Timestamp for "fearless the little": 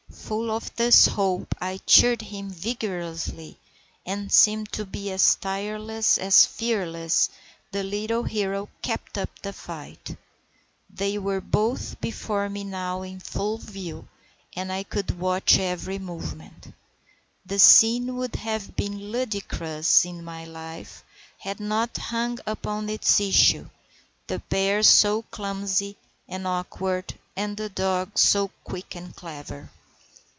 6.45-8.23